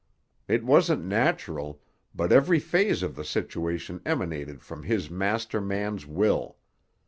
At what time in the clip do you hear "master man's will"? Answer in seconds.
5.11-6.57